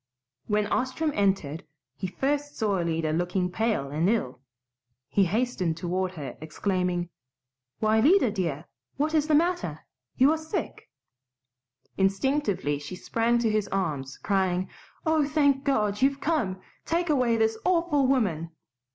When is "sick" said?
10.39-10.89